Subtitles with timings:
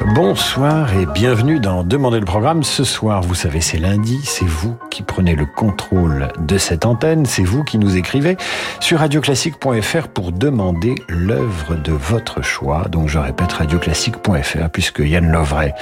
[0.00, 2.62] Bonsoir et bienvenue dans Demandez le programme.
[2.62, 7.26] Ce soir, vous savez, c'est lundi, c'est vous qui prenez le contrôle de cette antenne,
[7.26, 8.36] c'est vous qui nous écrivez
[8.80, 12.86] sur radioclassique.fr pour demander l'œuvre de votre choix.
[12.90, 15.72] Donc je répète radioclassique.fr puisque Yann Lovray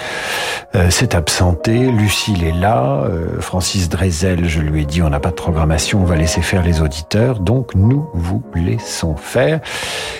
[0.74, 5.20] euh, s'est absenté, Lucille est là, euh, Francis Drezel, je lui ai dit on n'a
[5.20, 9.60] pas de programmation, on va laisser faire les auditeurs, donc nous vous laissons faire.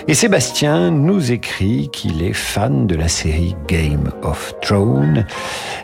[0.08, 5.26] Et Sébastien nous écrit qu'il est fan de la série Game of Thrones.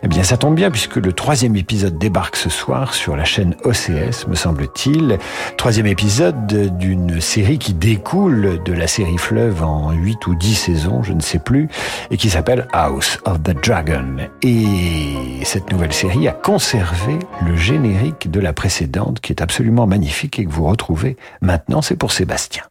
[0.05, 3.57] Eh bien, ça tombe bien puisque le troisième épisode débarque ce soir sur la chaîne
[3.65, 5.19] OCS, me semble-t-il.
[5.57, 11.03] Troisième épisode d'une série qui découle de la série Fleuve en 8 ou 10 saisons,
[11.03, 11.69] je ne sais plus,
[12.13, 14.19] et qui s'appelle House of the Dragon.
[14.43, 20.39] Et cette nouvelle série a conservé le générique de la précédente qui est absolument magnifique
[20.39, 21.83] et que vous retrouvez maintenant.
[21.83, 22.63] C'est pour Sébastien.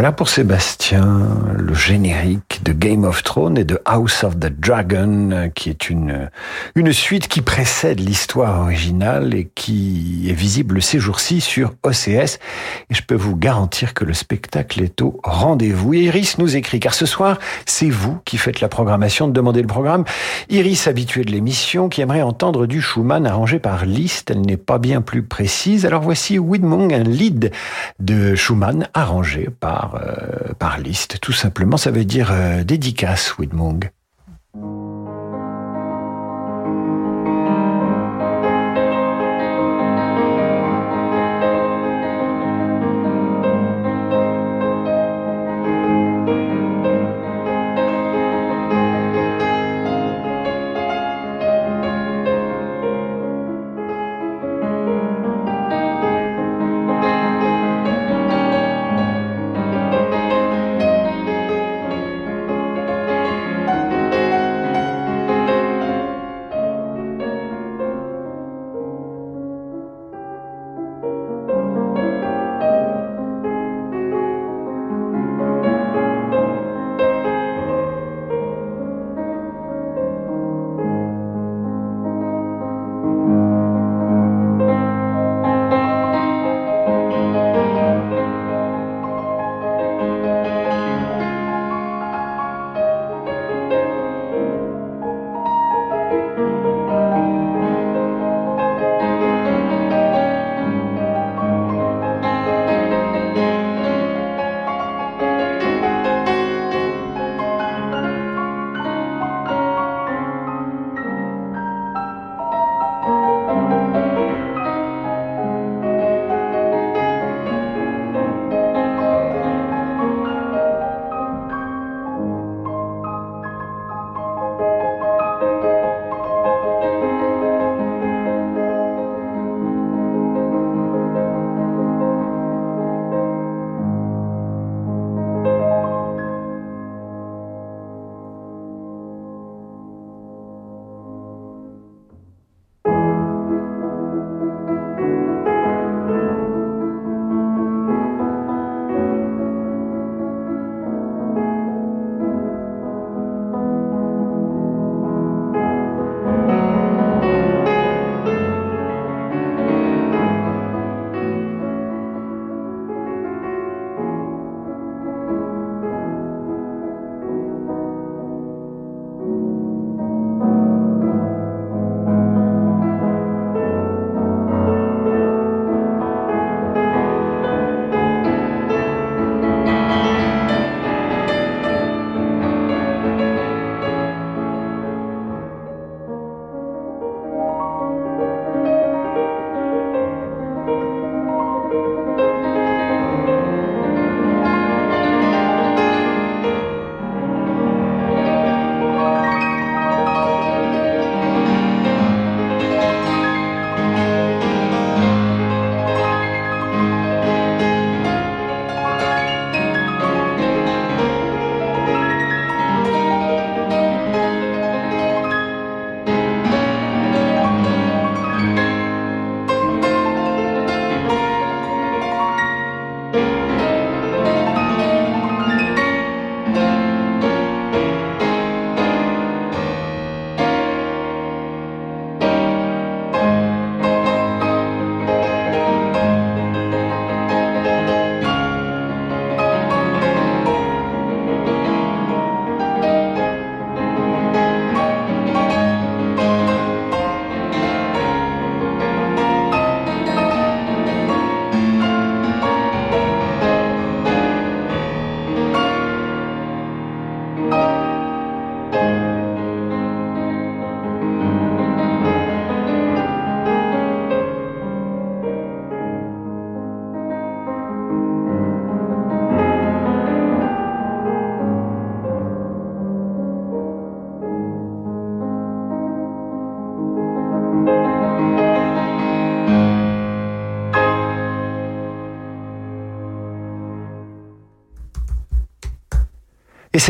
[0.00, 5.50] Voilà pour Sébastien, le générique de Game of Thrones et de House of the Dragon,
[5.54, 6.30] qui est une,
[6.74, 12.38] une suite qui précède l'histoire originale et qui est visible ces jours-ci sur OCS.
[12.90, 15.94] Et je peux vous garantir que le spectacle est au rendez-vous.
[15.94, 19.66] Iris nous écrit, car ce soir, c'est vous qui faites la programmation de demander le
[19.66, 20.04] programme.
[20.48, 24.30] Iris, habituée de l'émission, qui aimerait entendre du Schumann arrangé par Liszt.
[24.30, 25.86] Elle n'est pas bien plus précise.
[25.86, 27.52] Alors voici Widmung, un lead
[27.98, 31.18] de Schumann arrangé par, euh, par Liszt.
[31.20, 33.90] Tout simplement, ça veut dire euh, dédicace, Widmung.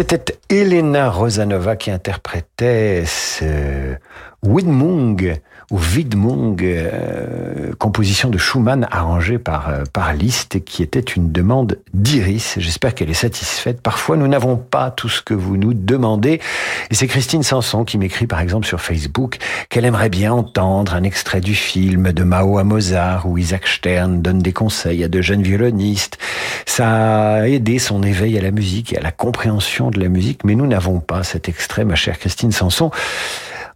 [0.00, 3.96] C'était Elena Rosanova qui interprétait ce
[4.42, 5.38] Widmung
[5.70, 11.78] ou Widmung, euh, composition de Schumann arrangée par, euh, par Liszt qui était une demande
[11.94, 12.54] d'Iris.
[12.56, 13.80] J'espère qu'elle est satisfaite.
[13.80, 16.40] Parfois, nous n'avons pas tout ce que vous nous demandez.
[16.90, 21.02] Et c'est Christine Sanson qui m'écrit par exemple sur Facebook qu'elle aimerait bien entendre un
[21.02, 25.20] extrait du film de Mao à Mozart où Isaac Stern donne des conseils à de
[25.20, 26.18] jeunes violonistes.
[26.66, 30.44] Ça a aidé son éveil à la musique et à la compréhension de la musique,
[30.44, 32.90] mais nous n'avons pas cet extrait, ma chère Christine Sanson.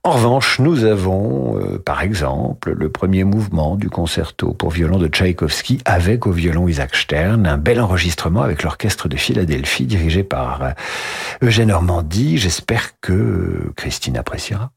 [0.06, 5.08] En revanche, nous avons, euh, par exemple, le premier mouvement du concerto pour violon de
[5.08, 10.62] Tchaïkovski avec au violon Isaac Stern, un bel enregistrement avec l'orchestre de Philadelphie dirigé par
[10.62, 10.70] euh,
[11.40, 12.36] Eugène Ormandy.
[12.36, 14.72] J'espère que Christine appréciera.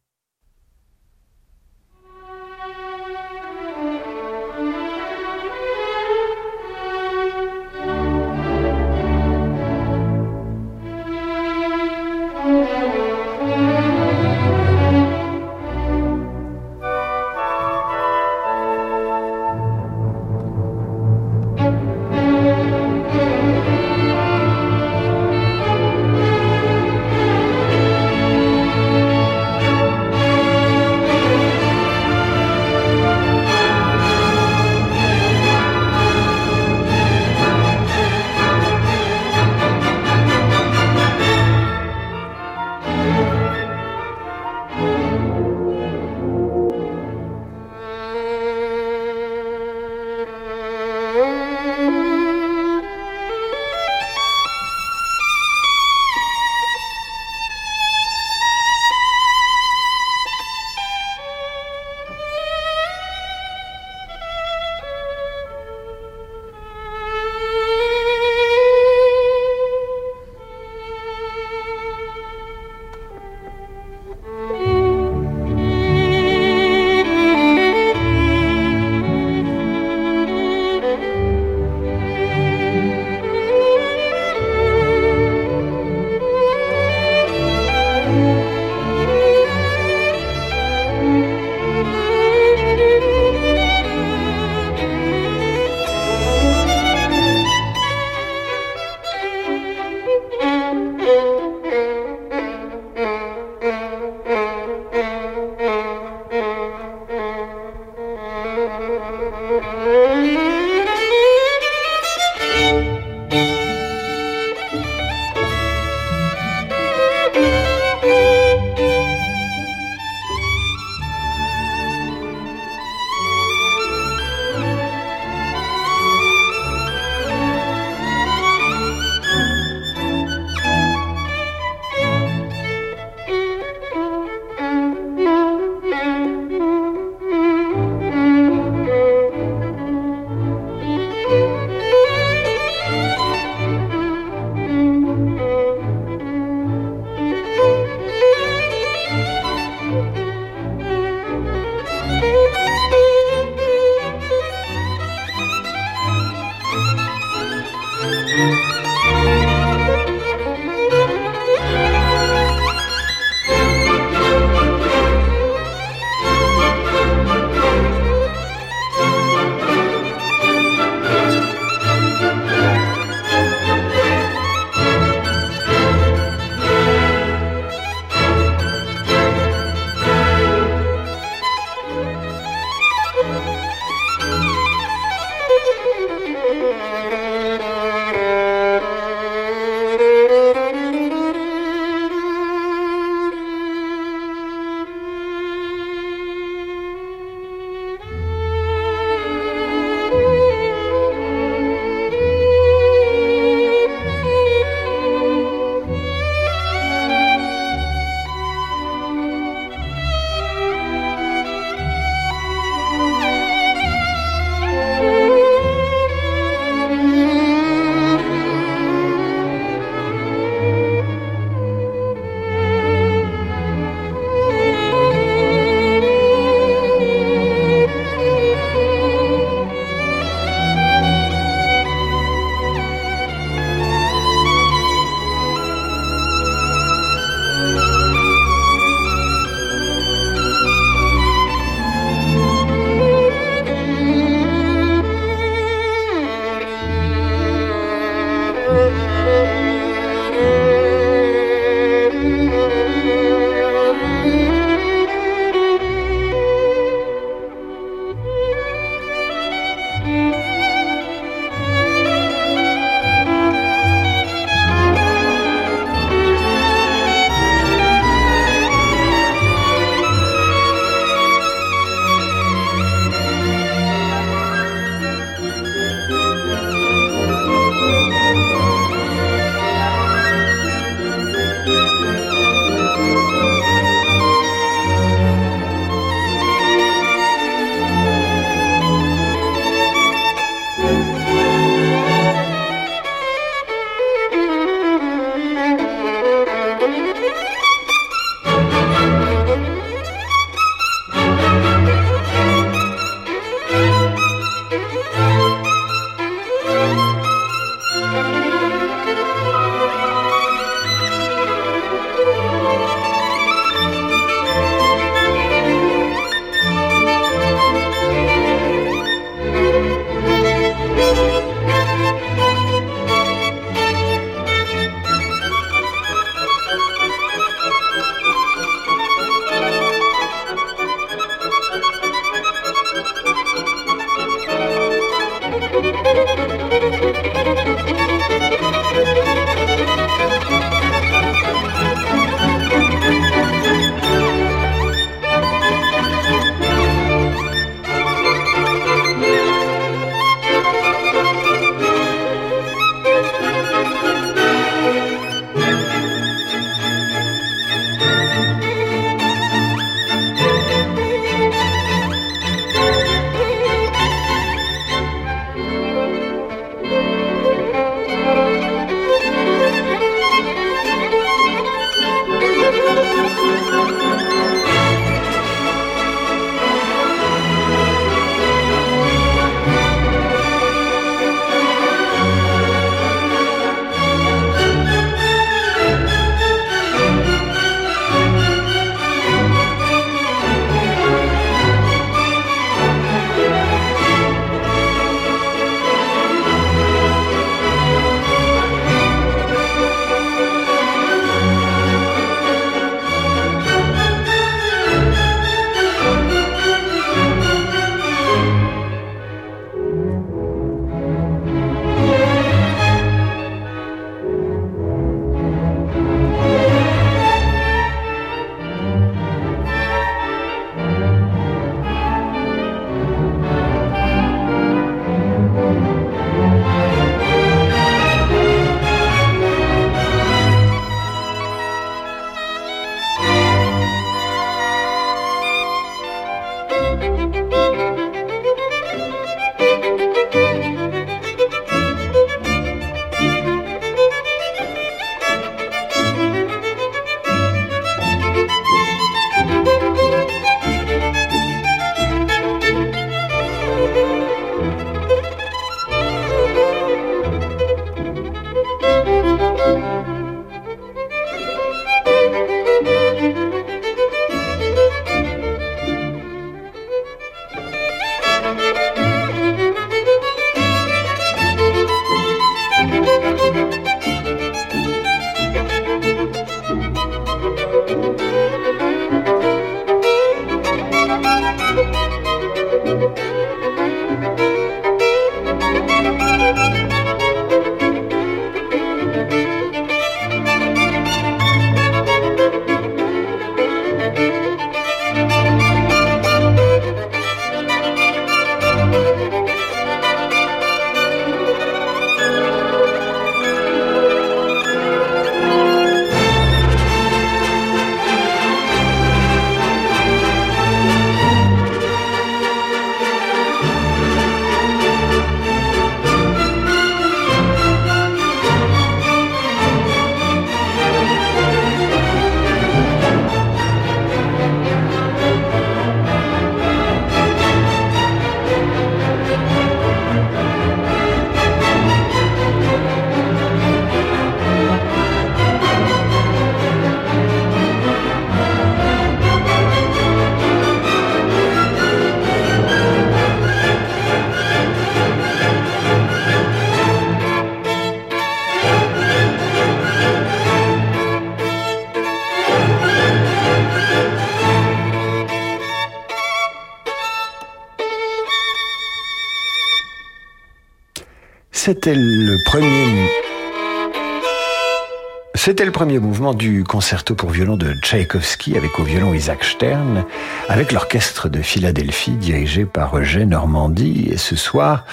[565.35, 570.03] C'était le premier mouvement du concerto pour violon de Tchaïkovski avec au violon Isaac Stern,
[570.49, 574.09] avec l'orchestre de Philadelphie dirigé par Eugène Normandie.
[574.11, 574.83] Et ce soir,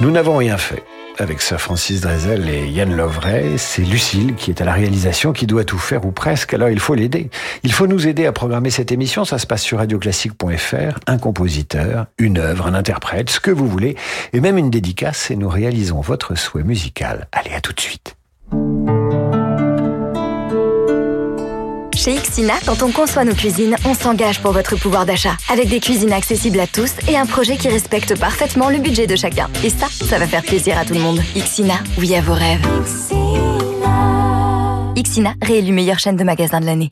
[0.00, 0.82] nous n'avons rien fait.
[1.18, 5.46] Avec Sir Francis Drezel et Yann Lovray, c'est Lucille qui est à la réalisation, qui
[5.46, 7.30] doit tout faire ou presque, alors il faut l'aider.
[7.62, 12.06] Il faut nous aider à programmer cette émission, ça se passe sur radioclassique.fr, un compositeur,
[12.18, 13.96] une œuvre, un interprète, ce que vous voulez,
[14.34, 17.28] et même une dédicace, et nous réalisons votre souhait musical.
[17.32, 18.16] Allez, à tout de suite.
[22.06, 25.36] Chez Xina, quand on conçoit nos cuisines, on s'engage pour votre pouvoir d'achat.
[25.52, 29.16] Avec des cuisines accessibles à tous et un projet qui respecte parfaitement le budget de
[29.16, 29.48] chacun.
[29.64, 31.18] Et ça, ça va faire plaisir à tout le monde.
[31.34, 32.64] Xina, oui à vos rêves.
[35.02, 36.90] Xina, réélu meilleure chaîne de magasins de l'année.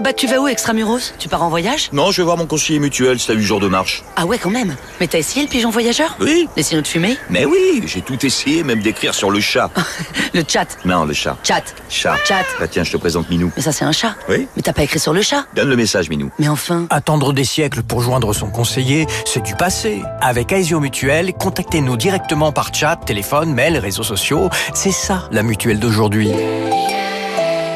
[0.00, 1.12] Bah tu vas où Extramuros?
[1.18, 1.90] Tu pars en voyage?
[1.92, 4.02] Non, je vais voir mon conseiller mutuel, c'est à 8 jours de marche.
[4.16, 6.16] Ah ouais quand même Mais t'as essayé le pigeon voyageur?
[6.20, 6.48] Oui.
[6.56, 7.18] Les signaux de fumée?
[7.28, 9.70] Mais oui, j'ai tout essayé, même d'écrire sur le chat.
[10.32, 11.36] Le chat non, le chat.
[11.42, 12.14] Chat Chat.
[12.24, 13.50] Chat Bah tiens, je te présente Minou.
[13.56, 15.44] Mais ça c'est un chat Oui Mais t'as pas écrit sur le chat?
[15.54, 16.30] Donne le message, Minou.
[16.38, 20.02] Mais enfin Attendre des siècles pour joindre son conseiller, c'est du passé.
[20.20, 24.48] Avec Aesio Mutuel, contactez-nous directement par chat, téléphone, mail, réseaux sociaux.
[24.72, 26.30] C'est ça, la mutuelle d'aujourd'hui.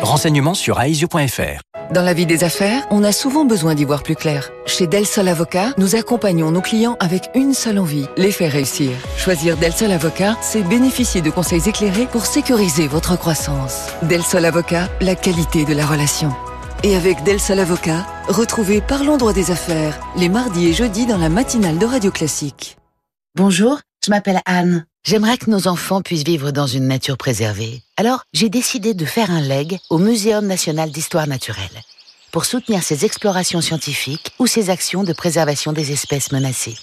[0.03, 1.74] Renseignements sur aesio.fr.
[1.93, 4.51] Dans la vie des affaires, on a souvent besoin d'y voir plus clair.
[4.65, 8.93] Chez Del Sol Avocat, nous accompagnons nos clients avec une seule envie, les faire réussir.
[9.19, 13.89] Choisir Del Sol Avocat, c'est bénéficier de conseils éclairés pour sécuriser votre croissance.
[14.03, 16.33] Del Sol Avocat, la qualité de la relation.
[16.83, 21.19] Et avec Del Sol Avocat, retrouvez Parlons droit des affaires les mardis et jeudis dans
[21.19, 22.79] la matinale de Radio Classique.
[23.35, 24.87] Bonjour, je m'appelle Anne.
[25.07, 27.83] J'aimerais que nos enfants puissent vivre dans une nature préservée.
[27.99, 31.83] Alors, j'ai décidé de faire un leg au Muséum national d'histoire naturelle
[32.33, 36.77] pour soutenir ses explorations scientifiques ou ses actions de préservation des espèces menacées.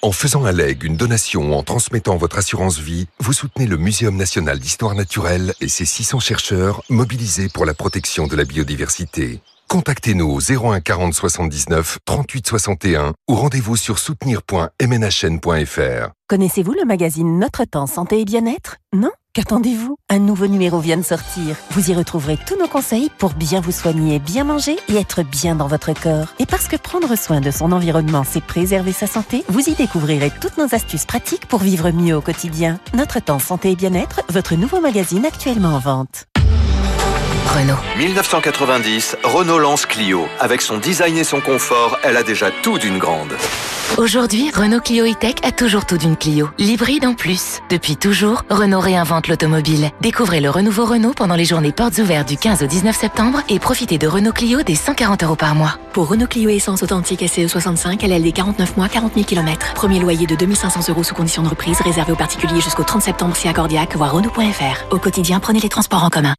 [0.00, 3.76] En faisant un leg, une donation ou en transmettant votre assurance vie, vous soutenez le
[3.76, 9.40] Muséum national d'histoire naturelle et ses 600 chercheurs mobilisés pour la protection de la biodiversité.
[9.68, 16.10] Contactez-nous au 01 40 79 38 61 ou rendez-vous sur soutenir.mnhn.fr.
[16.28, 18.76] Connaissez-vous le magazine Notre Temps Santé et Bien-être?
[18.94, 19.10] Non?
[19.34, 19.96] Qu'attendez-vous?
[20.08, 21.56] Un nouveau numéro vient de sortir.
[21.72, 25.56] Vous y retrouverez tous nos conseils pour bien vous soigner, bien manger et être bien
[25.56, 26.28] dans votre corps.
[26.38, 30.30] Et parce que prendre soin de son environnement, c'est préserver sa santé, vous y découvrirez
[30.40, 32.78] toutes nos astuces pratiques pour vivre mieux au quotidien.
[32.94, 36.26] Notre Temps Santé et Bien-être, votre nouveau magazine actuellement en vente.
[37.46, 37.76] Renault.
[37.96, 40.26] 1990, Renault lance Clio.
[40.40, 43.32] Avec son design et son confort, elle a déjà tout d'une grande.
[43.98, 46.50] Aujourd'hui, Renault Clio E-Tech a toujours tout d'une Clio.
[46.58, 47.60] L'hybride en plus.
[47.70, 49.90] Depuis toujours, Renault réinvente l'automobile.
[50.00, 53.58] Découvrez le renouveau Renault pendant les journées portes ouvertes du 15 au 19 septembre et
[53.58, 55.78] profitez de Renault Clio des 140 euros par mois.
[55.92, 59.74] Pour Renault Clio Essence authentique SCE 65, LLD 49 mois, 40 000 km.
[59.74, 63.36] Premier loyer de 2500 euros sous condition de reprise, réservé aux particuliers jusqu'au 30 septembre
[63.36, 64.92] si accordiaque, voire Renault.fr.
[64.92, 66.34] Au quotidien, prenez les transports en commun.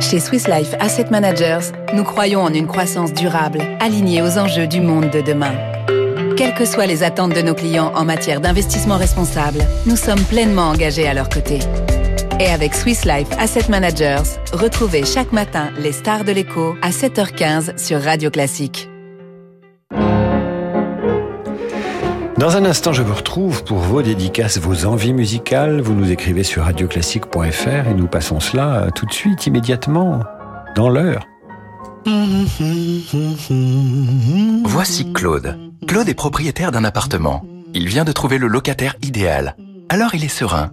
[0.00, 4.80] Chez Swiss Life Asset Managers, nous croyons en une croissance durable, alignée aux enjeux du
[4.80, 5.52] monde de demain.
[6.36, 10.70] Quelles que soient les attentes de nos clients en matière d'investissement responsable, nous sommes pleinement
[10.70, 11.58] engagés à leur côté.
[12.40, 17.78] Et avec Swiss Life Asset Managers, retrouvez chaque matin les stars de l'écho à 7h15
[17.78, 18.89] sur Radio Classique.
[22.40, 25.82] Dans un instant, je vous retrouve pour vos dédicaces, vos envies musicales.
[25.82, 30.20] Vous nous écrivez sur radioclassique.fr et nous passons cela tout de suite, immédiatement,
[30.74, 31.28] dans l'heure.
[34.64, 35.58] Voici Claude.
[35.86, 37.44] Claude est propriétaire d'un appartement.
[37.74, 39.54] Il vient de trouver le locataire idéal.
[39.90, 40.70] Alors il est serein.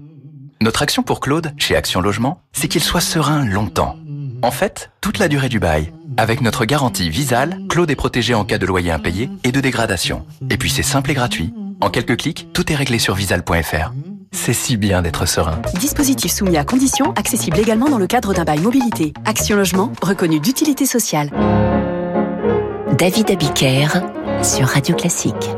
[0.61, 3.97] Notre action pour Claude, chez Action Logement, c'est qu'il soit serein longtemps.
[4.43, 5.91] En fait, toute la durée du bail.
[6.15, 10.25] Avec notre garantie Visal, Claude est protégé en cas de loyer impayé et de dégradation.
[10.49, 11.53] Et puis c'est simple et gratuit.
[11.81, 13.91] En quelques clics, tout est réglé sur visal.fr.
[14.31, 15.59] C'est si bien d'être serein.
[15.79, 19.13] Dispositif soumis à conditions, accessible également dans le cadre d'un bail mobilité.
[19.25, 21.31] Action Logement, reconnu d'utilité sociale.
[22.97, 23.87] David Abiker
[24.43, 25.49] sur Radio Classique.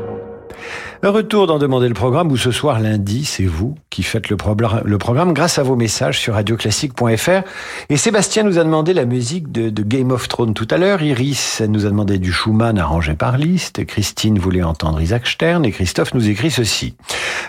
[1.01, 4.35] Un retour d'en demander le programme où ce soir lundi, c'est vous qui faites le,
[4.35, 7.47] programme grâce à vos messages sur radioclassique.fr.
[7.88, 11.01] Et Sébastien nous a demandé la musique de, de Game of Thrones tout à l'heure.
[11.01, 13.85] Iris nous a demandé du Schumann arrangé par Liszt.
[13.85, 16.95] Christine voulait entendre Isaac Stern et Christophe nous écrit ceci.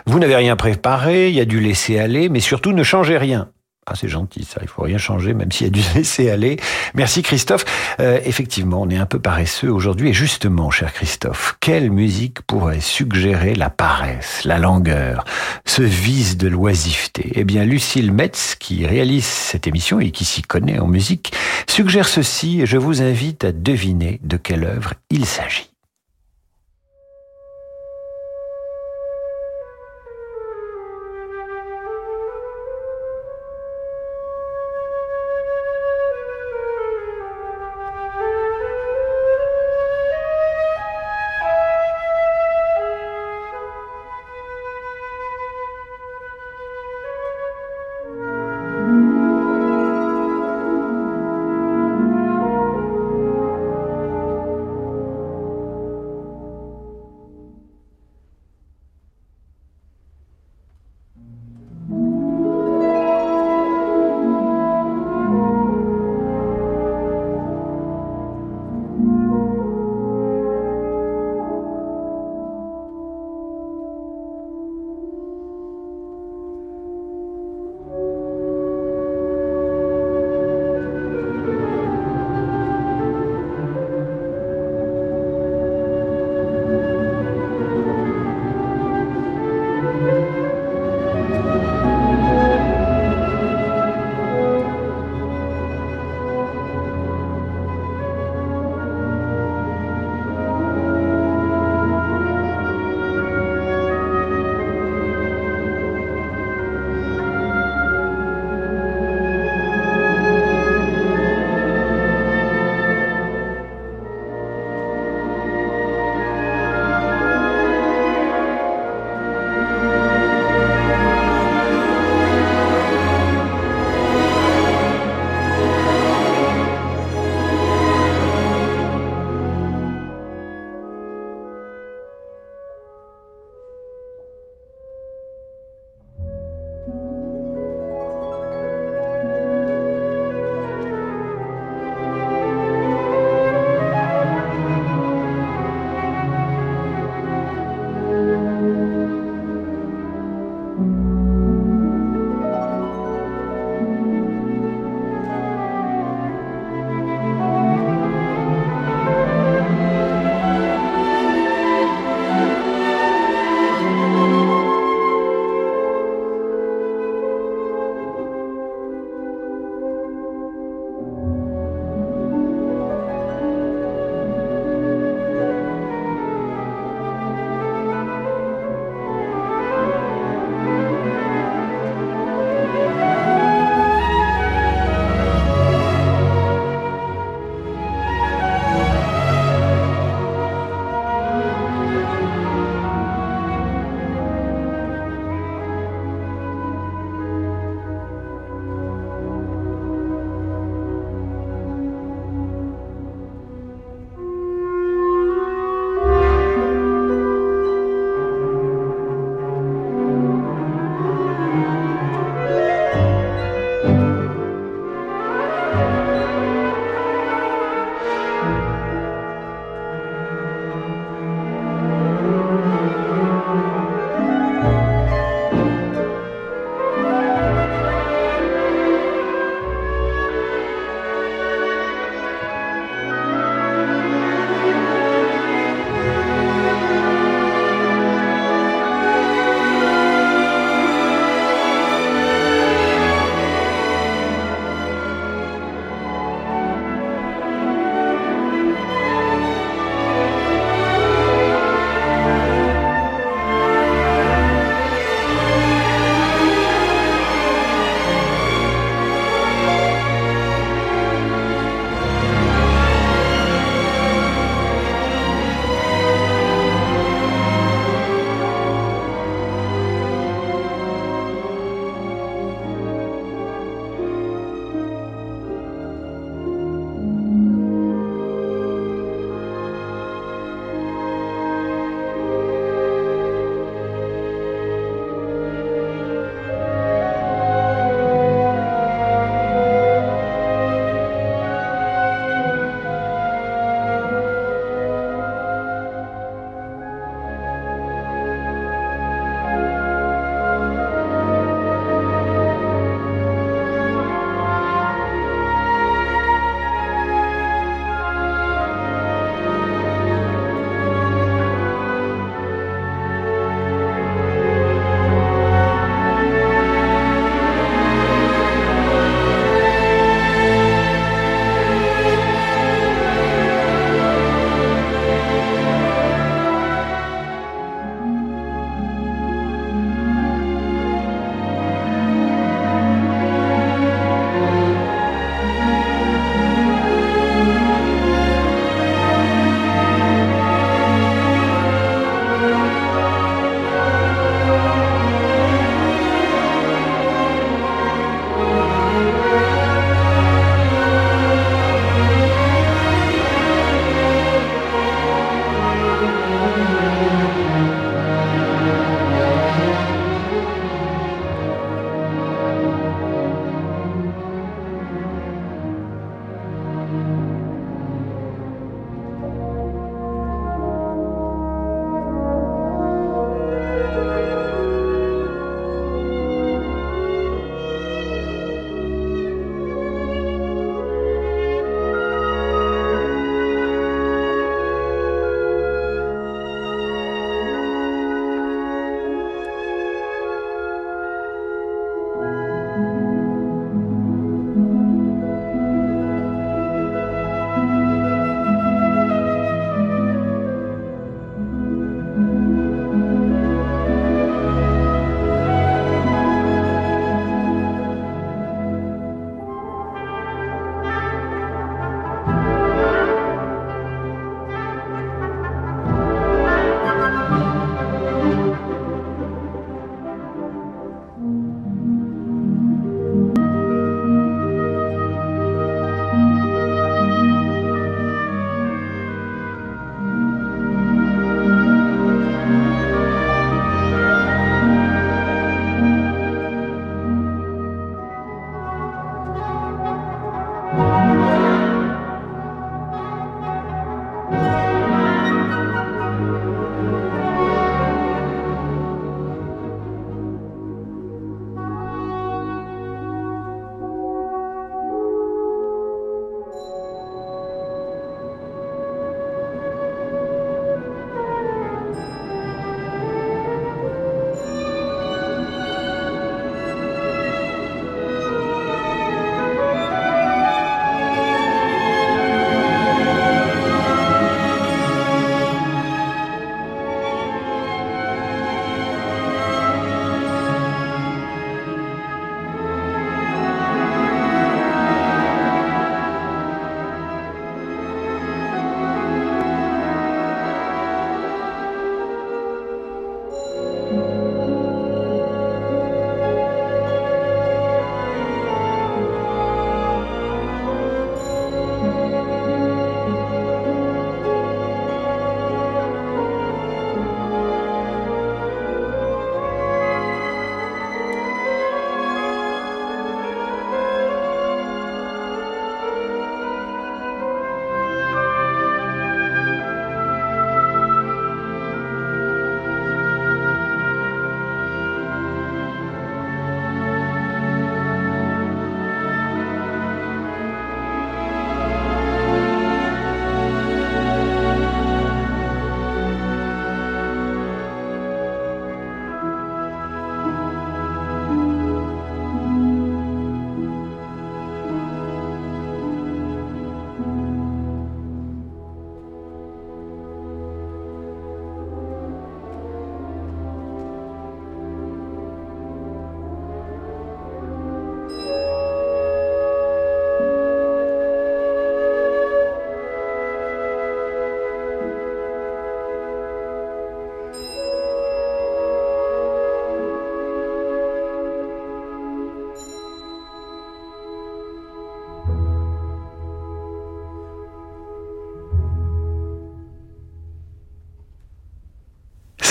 [0.07, 3.49] Vous n'avez rien préparé, il y a du laisser aller, mais surtout ne changez rien.
[3.91, 4.61] Ah, c'est gentil, ça.
[4.63, 6.61] Il faut rien changer, même s'il y a du laisser aller.
[6.95, 7.65] Merci, Christophe.
[7.99, 10.11] Euh, effectivement, on est un peu paresseux aujourd'hui.
[10.11, 15.25] Et justement, cher Christophe, quelle musique pourrait suggérer la paresse, la langueur,
[15.65, 17.33] ce vice de l'oisiveté?
[17.35, 21.33] Eh bien, Lucille Metz, qui réalise cette émission et qui s'y connaît en musique,
[21.69, 25.70] suggère ceci et je vous invite à deviner de quelle œuvre il s'agit.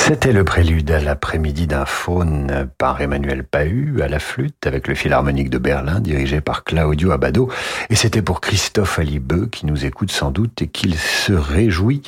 [0.10, 4.96] C'était le prélude à l'après-midi d'un faune par Emmanuel Pahu à la flûte avec le
[4.96, 7.52] Philharmonique de Berlin dirigé par Claudio Abado.
[7.92, 12.02] Et c'était pour Christophe Alibeu qui nous écoute sans doute et qui se réjouit,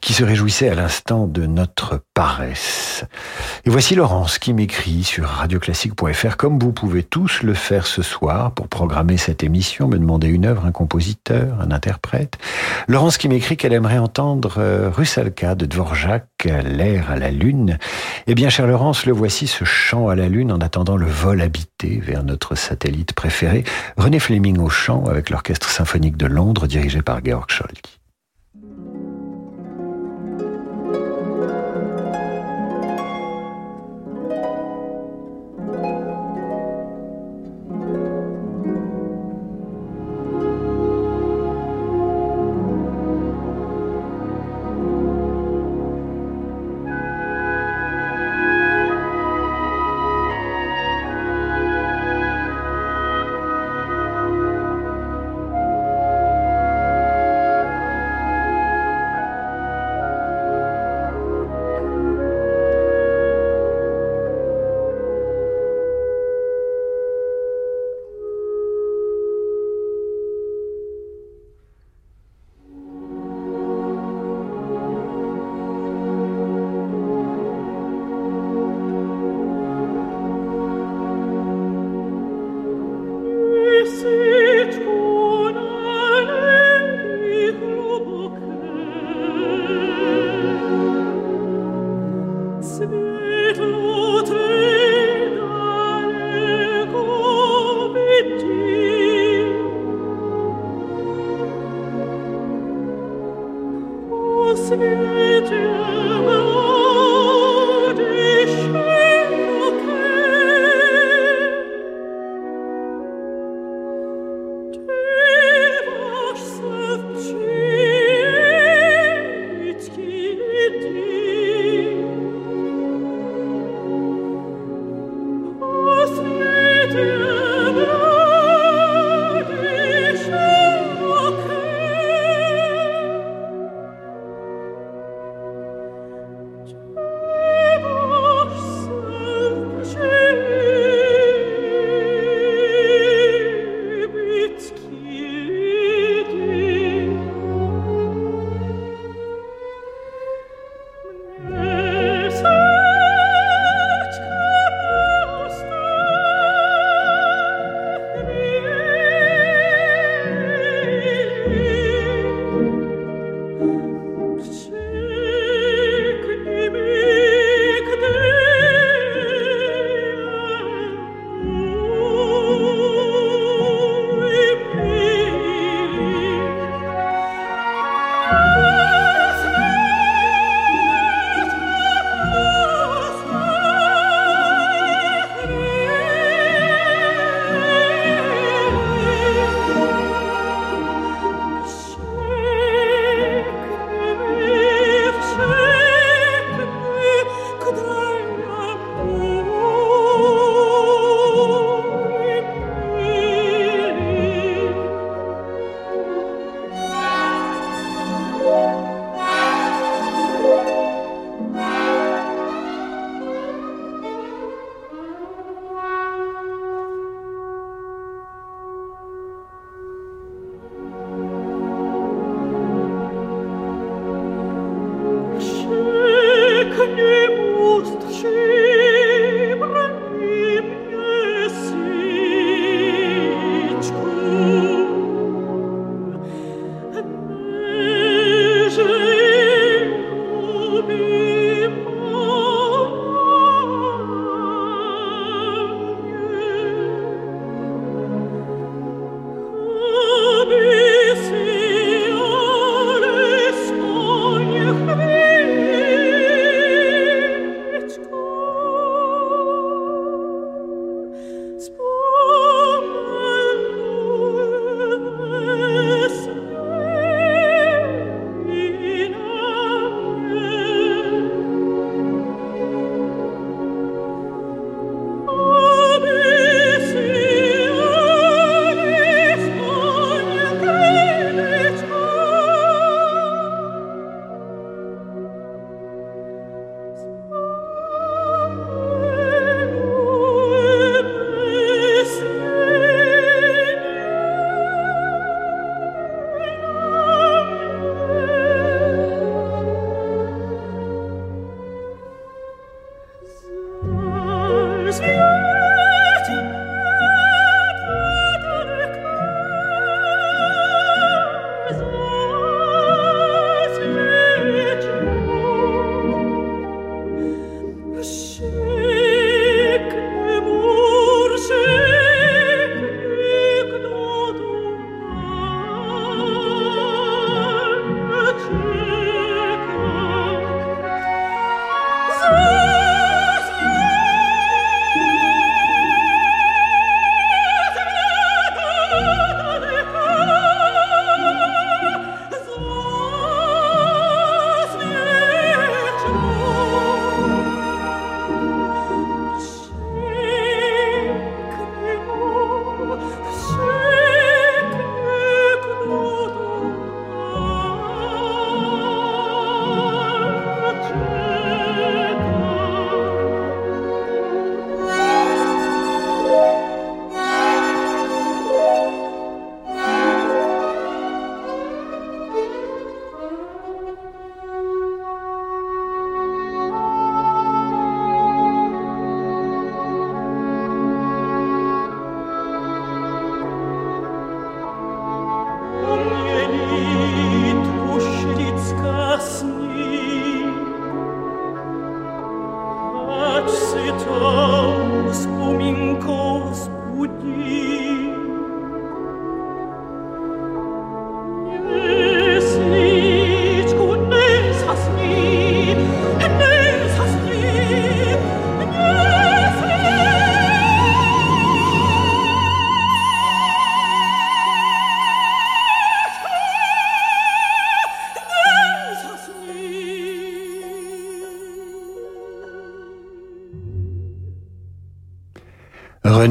[0.00, 3.04] qui se réjouissait à l'instant de notre paresse.
[3.64, 8.52] Et voici Laurence qui m'écrit sur radioclassique.fr comme vous pouvez tous le faire ce soir
[8.52, 12.38] pour programmer cette émission, me demander une œuvre, un compositeur, un interprète.
[12.86, 17.47] Laurence qui m'écrit qu'elle aimerait entendre euh, Rusalka de Dvorak, l'air à la lune.
[18.26, 21.40] Eh bien, cher Laurence, le voici ce chant à la lune en attendant le vol
[21.40, 23.64] habité vers notre satellite préféré.
[23.96, 27.98] René Fleming au chant avec l'Orchestre symphonique de Londres dirigé par Georg Scholti.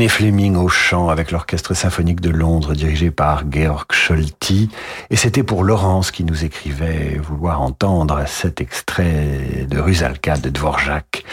[0.08, 4.70] Fleming au chant avec l'Orchestre symphonique de Londres dirigé par Georg Scholti.
[5.10, 11.24] Et c'était pour Laurence qui nous écrivait vouloir entendre cet extrait de Rusalka de Dvorak,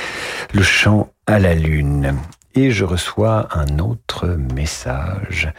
[0.52, 2.14] le chant à la lune
[2.54, 5.52] et je reçois un autre message.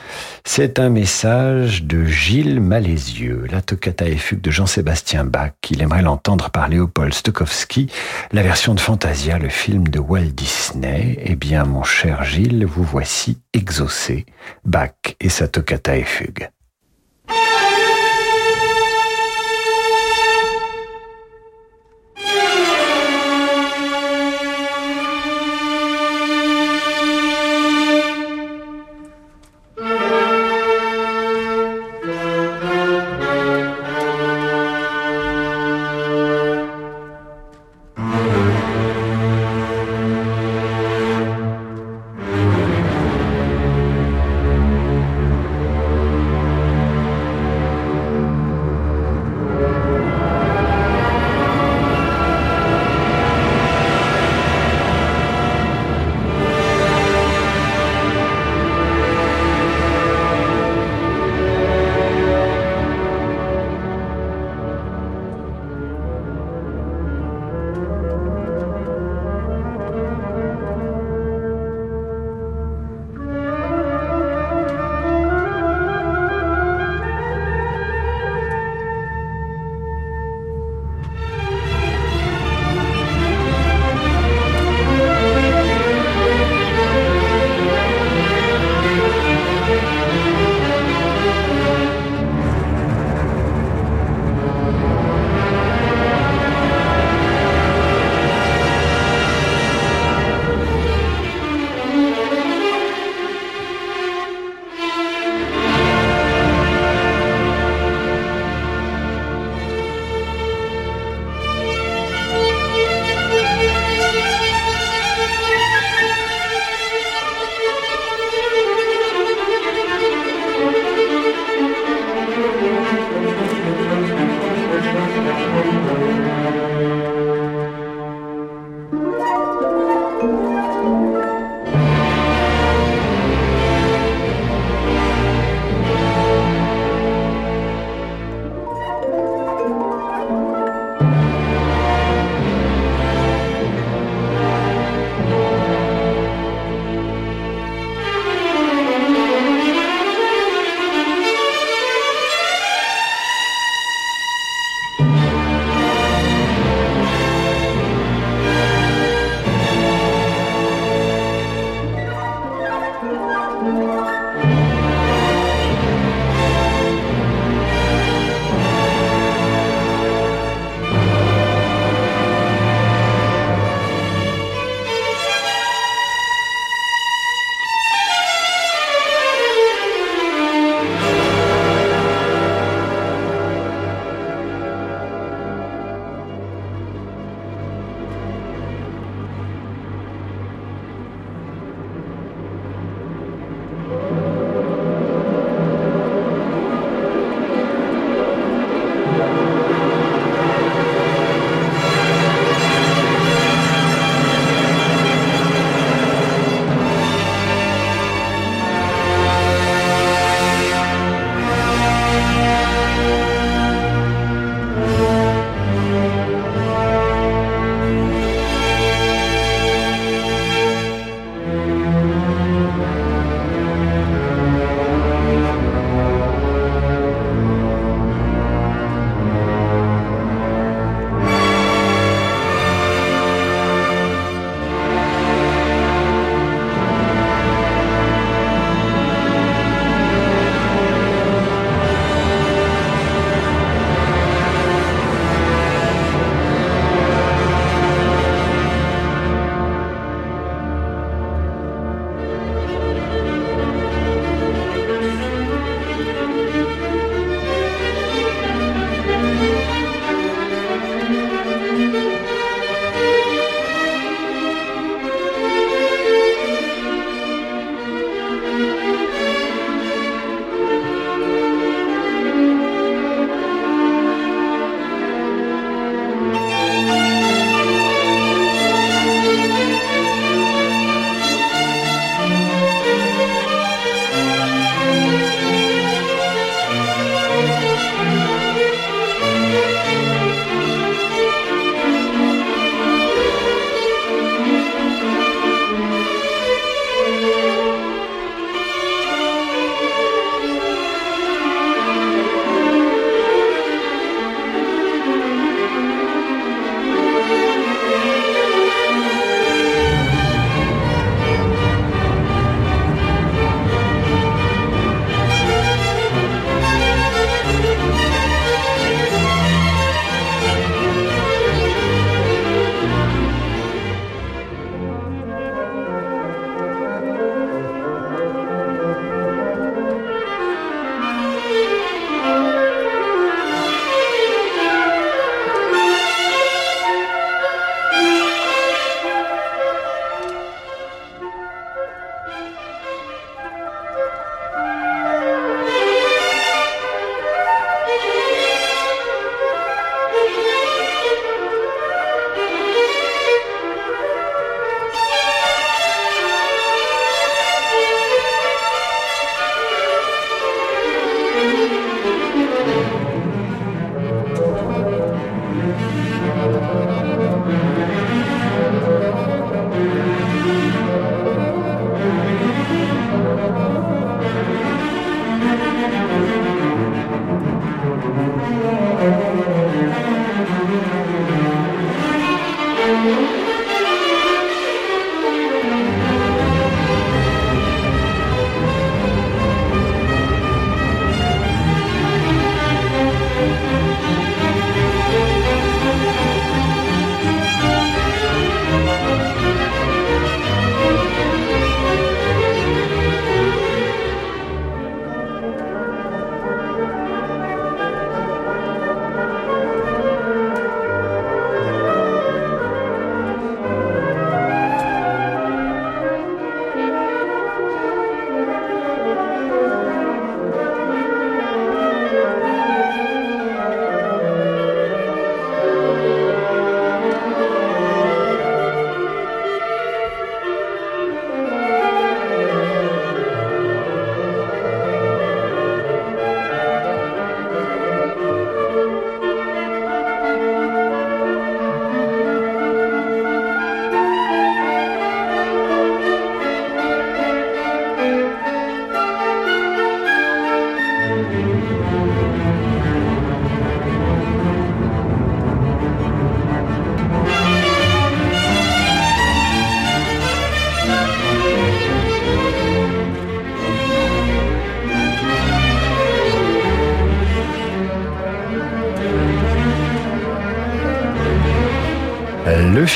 [0.43, 5.53] C'est un message de Gilles Malézieux, la toccata et fugue de Jean-Sébastien Bach.
[5.69, 7.91] Il aimerait l'entendre par Léopold Stokowski,
[8.31, 11.17] la version de Fantasia, le film de Walt Disney.
[11.23, 14.25] Eh bien, mon cher Gilles, vous voici exaucé.
[14.63, 16.49] Bach et sa toccata et fugue.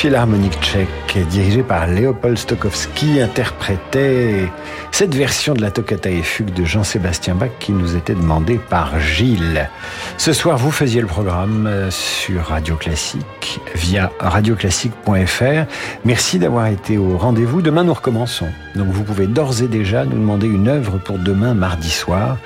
[0.00, 4.50] Philharmonique tchèque, dirigé par Léopold Stokowski, interprétait
[4.92, 8.98] cette version de la toccata et fugue de Jean-Sébastien Bach qui nous était demandée par
[8.98, 9.68] Gilles.
[10.16, 15.66] Ce soir, vous faisiez le programme euh, sur Radio Classique via radioclassique.fr.
[16.06, 17.60] Merci d'avoir été au rendez-vous.
[17.60, 18.48] Demain, nous recommençons.
[18.76, 22.38] Donc, vous pouvez d'ores et déjà nous demander une œuvre pour demain, mardi soir.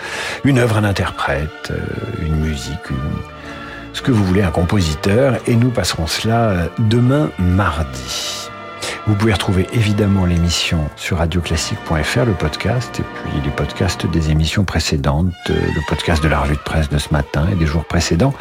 [0.43, 1.77] Une œuvre, un interprète, euh,
[2.27, 3.34] une musique, une
[3.95, 8.51] ce que vous voulez, un compositeur, et nous passerons cela euh, demain mardi.
[9.07, 14.65] Vous pouvez retrouver évidemment l'émission sur radioclassique.fr, le podcast, et puis les podcasts des émissions
[14.65, 17.85] précédentes, euh, le podcast de la revue de presse de ce matin et des jours
[17.85, 18.35] précédents.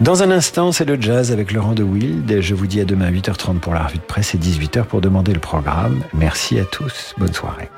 [0.00, 2.40] Dans un instant, c'est le jazz avec Laurent de Wild.
[2.40, 5.00] Je vous dis à demain à 8h30 pour la revue de presse et 18h pour
[5.00, 6.04] demander le programme.
[6.14, 7.14] Merci à tous.
[7.18, 7.68] Bonne soirée.